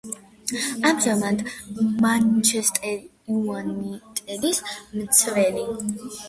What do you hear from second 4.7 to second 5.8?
მცველი.